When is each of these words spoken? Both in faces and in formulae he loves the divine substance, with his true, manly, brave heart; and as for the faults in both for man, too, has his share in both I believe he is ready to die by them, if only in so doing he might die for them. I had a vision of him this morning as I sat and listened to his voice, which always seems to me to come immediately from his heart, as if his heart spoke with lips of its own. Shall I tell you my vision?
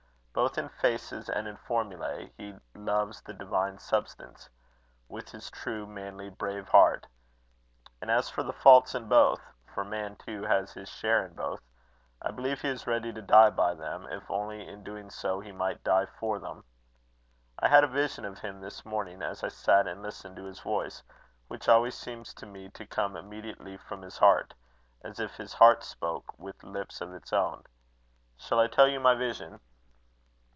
Both 0.33 0.57
in 0.57 0.69
faces 0.69 1.27
and 1.27 1.45
in 1.45 1.57
formulae 1.57 2.31
he 2.37 2.55
loves 2.73 3.19
the 3.21 3.33
divine 3.33 3.79
substance, 3.79 4.49
with 5.09 5.29
his 5.31 5.51
true, 5.51 5.85
manly, 5.85 6.29
brave 6.29 6.69
heart; 6.69 7.05
and 7.99 8.09
as 8.09 8.29
for 8.29 8.41
the 8.41 8.53
faults 8.53 8.95
in 8.95 9.09
both 9.09 9.41
for 9.65 9.83
man, 9.83 10.15
too, 10.15 10.43
has 10.43 10.71
his 10.71 10.87
share 10.87 11.25
in 11.25 11.33
both 11.33 11.59
I 12.21 12.31
believe 12.31 12.61
he 12.61 12.69
is 12.69 12.87
ready 12.87 13.11
to 13.11 13.21
die 13.21 13.49
by 13.49 13.73
them, 13.73 14.07
if 14.09 14.31
only 14.31 14.65
in 14.65 14.85
so 15.09 15.41
doing 15.41 15.43
he 15.47 15.51
might 15.51 15.83
die 15.83 16.05
for 16.05 16.39
them. 16.39 16.63
I 17.59 17.67
had 17.67 17.83
a 17.83 17.87
vision 17.87 18.23
of 18.23 18.39
him 18.39 18.61
this 18.61 18.85
morning 18.85 19.21
as 19.21 19.43
I 19.43 19.49
sat 19.49 19.85
and 19.85 20.01
listened 20.01 20.37
to 20.37 20.45
his 20.45 20.61
voice, 20.61 21.03
which 21.49 21.67
always 21.67 21.93
seems 21.95 22.33
to 22.35 22.45
me 22.45 22.69
to 22.69 22.85
come 22.87 23.17
immediately 23.17 23.75
from 23.75 24.01
his 24.01 24.17
heart, 24.19 24.53
as 25.01 25.19
if 25.19 25.35
his 25.35 25.51
heart 25.55 25.83
spoke 25.83 26.39
with 26.39 26.63
lips 26.63 27.01
of 27.01 27.11
its 27.13 27.33
own. 27.33 27.65
Shall 28.37 28.61
I 28.61 28.67
tell 28.67 28.87
you 28.87 29.01
my 29.01 29.13
vision? 29.13 29.59